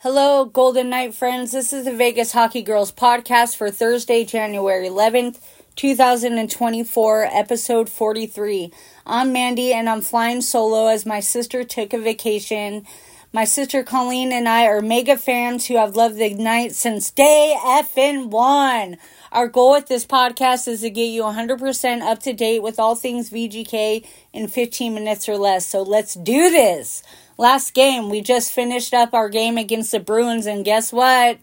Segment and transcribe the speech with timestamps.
[0.00, 1.52] Hello, Golden Knight friends.
[1.52, 5.40] This is the Vegas Hockey Girls podcast for Thursday, January 11th,
[5.74, 8.70] 2024, episode 43.
[9.06, 12.84] I'm Mandy and I'm flying solo as my sister took a vacation.
[13.32, 17.56] My sister Colleen and I are mega fans who have loved the night since day
[17.58, 18.98] effing one.
[19.32, 22.96] Our goal with this podcast is to get you 100% up to date with all
[22.96, 25.66] things VGK in 15 minutes or less.
[25.66, 27.02] So let's do this.
[27.38, 31.38] Last game, we just finished up our game against the Bruins, and guess what?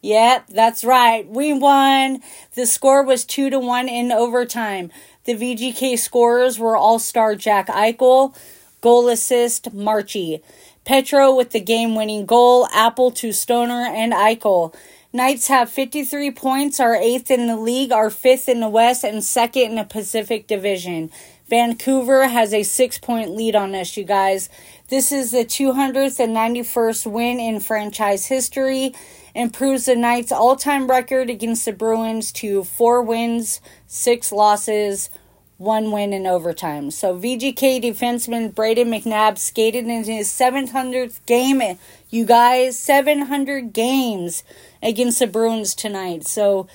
[0.00, 1.26] Yep, that's right.
[1.28, 2.22] We won.
[2.54, 4.90] The score was 2 to 1 in overtime.
[5.24, 8.36] The VGK scorers were All Star Jack Eichel,
[8.80, 10.42] goal assist Marchie.
[10.84, 14.74] Petro with the game winning goal, Apple to Stoner and Eichel.
[15.12, 19.22] Knights have 53 points, are eighth in the league, are fifth in the West, and
[19.22, 21.10] second in the Pacific Division.
[21.52, 24.48] Vancouver has a six point lead on us, you guys.
[24.88, 28.94] This is the 291st win in franchise history,
[29.34, 35.10] improves the Knights' all time record against the Bruins to four wins, six losses,
[35.58, 36.90] one win in overtime.
[36.90, 41.78] So VGK defenseman Brayden McNabb skated in his 700th game,
[42.08, 44.42] you guys, 700 games
[44.82, 46.26] against the Bruins tonight.
[46.26, 46.66] So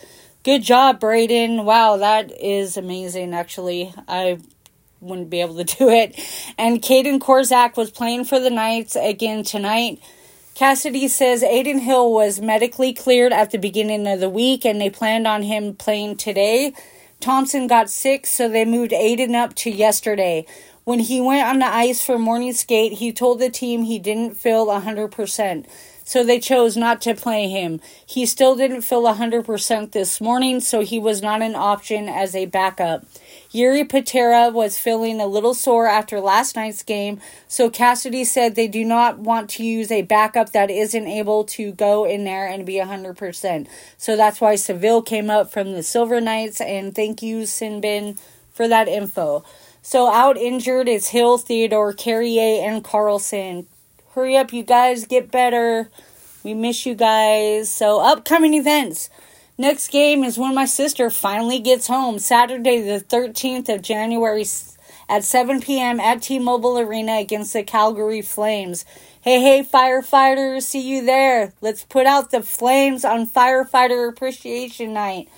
[0.43, 1.63] good job, Brayden.
[1.63, 3.91] Wow, that is amazing, actually.
[4.07, 4.37] I
[4.99, 6.19] wouldn't be able to do it.
[6.57, 9.99] And Kaedan Korczak was playing for the Knights again tonight.
[10.55, 14.89] Cassidy says Adin Hill was medically cleared at the beginning of the week and they
[14.89, 16.73] planned on him playing today.
[17.19, 20.45] Thompson got sick, so they moved Adin up to yesterday.
[20.87, 24.37] When he went on the ice for morning skate, he told the team he didn't
[24.37, 25.65] feel 100%
[26.05, 27.81] so they chose not to play him.
[28.05, 32.45] He still didn't feel 100% this morning, so he was not an option as a
[32.45, 33.05] backup.
[33.53, 38.69] Jiri Patera was feeling a little sore after last night's game, so Cassidy said they
[38.69, 42.65] do not want to use a backup that isn't able to go in there and
[42.65, 43.67] be 100%.
[43.97, 48.17] So that's why Saville came up from the Silver Knights, and thank you, Sinbin,
[48.53, 49.43] for that info.
[49.89, 53.67] So out injured is Hill, Theodore, Carrier, and Karlsson.
[54.15, 55.89] Hurry up, you guys, get better.
[56.43, 57.71] We miss you guys.
[57.71, 59.09] So, upcoming events.
[59.57, 64.43] Next game is when my sister finally gets home, Saturday, the 13th of January
[65.07, 66.01] at 7 p.m.
[66.01, 68.83] at T Mobile Arena against the Calgary Flames.
[69.21, 71.53] Hey, hey, firefighters, see you there.
[71.61, 75.29] Let's put out the flames on Firefighter Appreciation Night.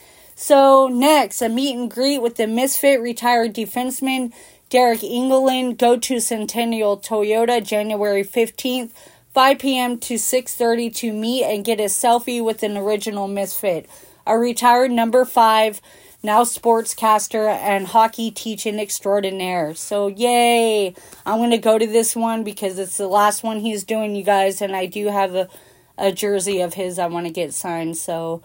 [0.42, 4.32] So, next, a meet and greet with the Misfit retired defenseman
[4.70, 8.92] Deryk Engelland, go to Centennial Toyota January 15th,
[9.34, 9.98] 5 p.m.
[9.98, 13.90] to 6.30 to meet and get a selfie with an original Misfit.
[14.26, 15.82] A retired number 5,
[16.24, 19.76] now sportscaster and hockey teaching extraordinaire.
[19.76, 20.96] So, yay!
[21.26, 24.24] I'm going to go to this one because it's the last one he's doing, you
[24.24, 25.50] guys, and I do have a,
[25.98, 27.98] a jersey of his I want to get signed.
[27.98, 28.42] So,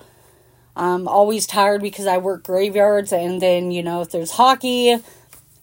[0.76, 5.00] I'm always tired because I work graveyards, and then, you know, if there's hockey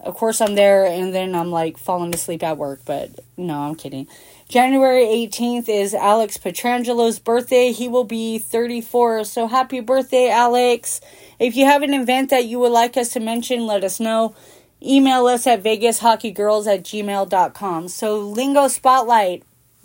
[0.03, 3.75] of course, I'm there and then I'm like falling asleep at work, but no, I'm
[3.75, 4.07] kidding.
[4.50, 7.71] January 18th is Alex Pietrangelo's birthday.
[7.71, 9.23] He will be 34.
[9.25, 11.01] So happy birthday, Alex.
[11.39, 14.35] If you have an event that you would like us to mention, let us know.
[14.83, 17.88] Email us at vegasHockeyGirls at gmail.com.
[17.88, 19.44] So, Lingo Spotlight,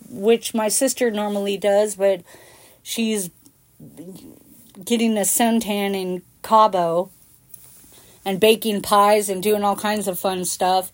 [0.08, 2.22] which my sister normally does, but
[2.82, 3.28] she's
[4.84, 7.10] getting a suntan in Cabo
[8.24, 10.92] and baking pies and doing all kinds of fun stuff.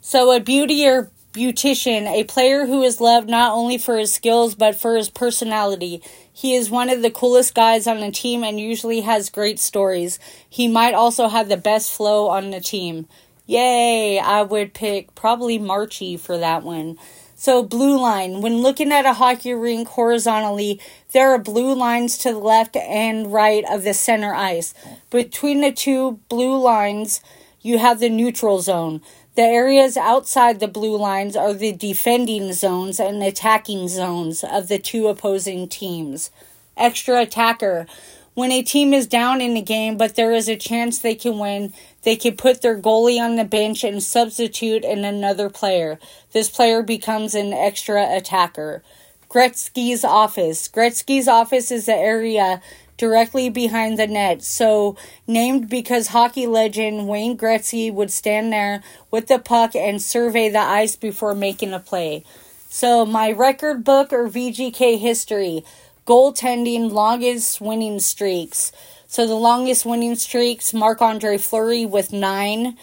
[0.00, 4.54] So, a beauty or beautician, a player who is loved not only for his skills
[4.54, 6.02] but for his personality.
[6.32, 10.18] He is one of the coolest guys on the team and usually has great stories.
[10.48, 13.06] He might also have the best flow on the team.
[13.46, 14.18] Yay!
[14.18, 16.98] I would pick probably Marchie for that one.
[17.42, 18.40] So, blue line.
[18.40, 20.80] When looking at a hockey rink horizontally,
[21.12, 24.74] there are blue lines to the left and right of the center ice.
[25.10, 27.20] Between the two blue lines,
[27.60, 29.02] you have the neutral zone.
[29.34, 34.78] The areas outside the blue lines are the defending zones and attacking zones of the
[34.78, 36.30] two opposing teams.
[36.76, 37.88] Extra attacker.
[38.34, 41.40] When a team is down in the game, but there is a chance they can
[41.40, 45.98] win, they can put their goalie on the bench and substitute in another player.
[46.32, 48.82] This player becomes an extra attacker.
[49.28, 50.68] Gretzky's office.
[50.68, 52.60] Gretzky's office is the area
[52.98, 54.42] directly behind the net.
[54.42, 54.96] So,
[55.26, 60.60] named because hockey legend Wayne Gretzky would stand there with the puck and survey the
[60.60, 62.24] ice before making a play.
[62.68, 65.64] So, my record book or VGK history
[66.06, 68.72] goaltending longest winning streaks.
[69.12, 72.78] So the longest winning streaks, Marc Andre Fleury with nine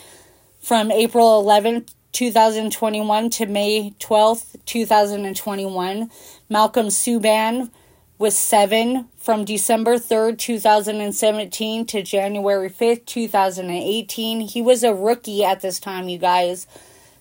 [0.61, 6.11] from April 11th 2021 to May 12th, 2021.
[6.47, 7.71] Malcolm Subban
[8.19, 14.41] with seven from December 3rd, 2017 to January 5th, 2018.
[14.41, 16.67] He was a rookie at this time, you guys.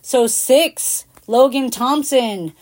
[0.03, 2.53] So, six, Logan Thompson,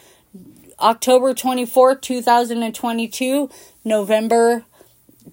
[0.78, 3.50] October 24th, 2022,
[3.84, 4.64] November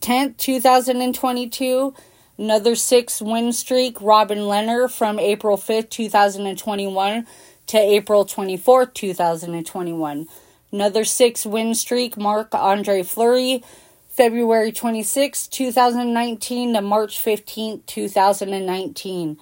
[0.03, 1.93] 10th, 2022.
[2.37, 7.25] Another six win streak, Robin Lehner from April 5th, 2021
[7.67, 10.27] to April 24th, 2021.
[10.73, 13.63] Another six win streak, Marc Andre Fleury,
[14.09, 19.37] February 26, 2019 to March 15, 2019.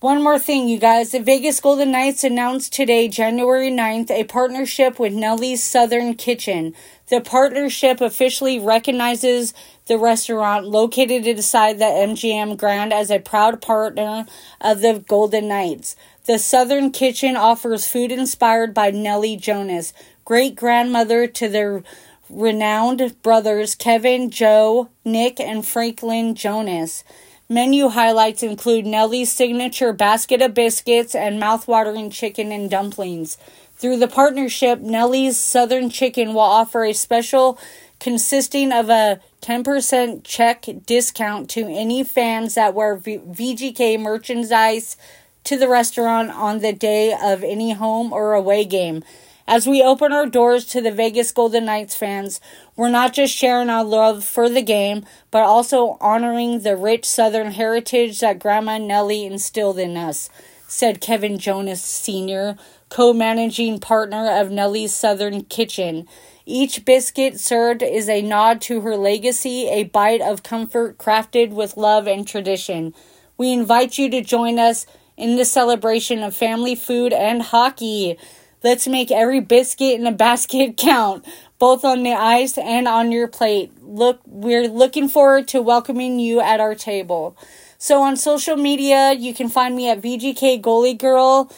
[0.00, 1.10] One more thing, you guys.
[1.10, 6.72] The Vegas Golden Knights announced today, January 9th, a partnership with Nellie's Southern Kitchen.
[7.08, 9.52] The partnership officially recognizes
[9.86, 14.26] the restaurant located inside the MGM Grand as a proud partner
[14.60, 15.96] of the Golden Knights.
[16.26, 19.92] The Southern Kitchen offers food inspired by Nellie Jonas,
[20.24, 21.82] great grandmother to their
[22.30, 27.02] renowned brothers Kevin, Joe, Nick, and Franklin Jonas.
[27.50, 33.38] Menu highlights include Nellie's signature basket of biscuits and mouthwatering chicken and dumplings.
[33.74, 37.58] Through the partnership, Nellie's Southern Kitchen will offer a special
[38.00, 44.98] consisting of a 10% check discount to any fans that wear VGK merchandise
[45.44, 49.02] to the restaurant on the day of any home or away game.
[49.48, 52.38] As we open our doors to the Vegas Golden Knights fans,
[52.76, 57.52] we're not just sharing our love for the game, but also honoring the rich Southern
[57.52, 60.28] heritage that Grandma Nellie instilled in us,
[60.66, 62.58] said Kevin Jonas Sr.,
[62.90, 66.06] co managing partner of Nellie's Southern Kitchen.
[66.44, 71.78] Each biscuit served is a nod to her legacy, a bite of comfort crafted with
[71.78, 72.92] love and tradition.
[73.38, 74.84] We invite you to join us
[75.16, 78.18] in the celebration of family food and hockey.
[78.62, 81.24] Let's make every biscuit in a basket count,
[81.60, 83.72] both on the ice and on your plate.
[83.82, 87.36] Look, we're looking forward to welcoming you at our table.
[87.78, 91.52] So on social media, you can find me at VGK Goalie Girl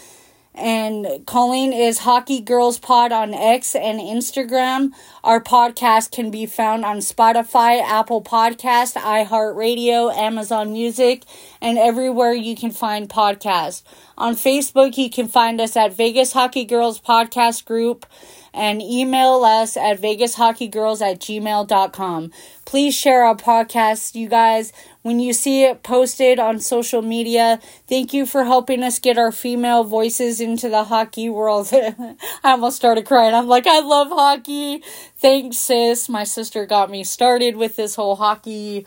[0.60, 4.90] and Colleen is Hockey Girls Pod on X and Instagram.
[5.24, 11.24] Our podcast can be found on Spotify, Apple Podcast, iHeartRadio, Amazon Music,
[11.62, 13.82] and everywhere you can find podcasts.
[14.18, 18.04] On Facebook, you can find us at Vegas Hockey Girls Podcast Group
[18.52, 22.32] and email us at vegashockey.girls at gmail.com.
[22.64, 24.72] Please share our podcast, you guys.
[25.02, 29.32] When you see it posted on social media, thank you for helping us get our
[29.32, 31.70] female voices into the hockey world.
[31.72, 33.34] I almost started crying.
[33.34, 34.82] I'm like, I love hockey.
[35.16, 36.10] Thanks, sis.
[36.10, 38.86] My sister got me started with this whole hockey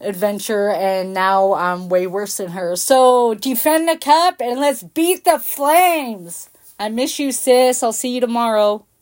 [0.00, 2.76] adventure and now I'm way worse than her.
[2.76, 6.48] So defend the cup and let's beat the flames.
[6.78, 7.82] I miss you, sis.
[7.82, 8.84] I'll see you tomorrow.